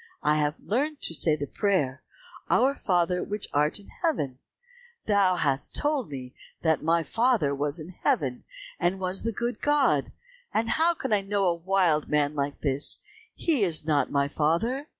[0.23, 2.01] I have learnt to say the prayer,
[2.49, 4.39] 'Our Father, which art in Heaven,'
[5.05, 8.43] thou hast told me that my father was in Heaven,
[8.79, 10.11] and was the good God,
[10.51, 12.97] and how can I know a wild man like this?
[13.35, 14.87] He is not my father."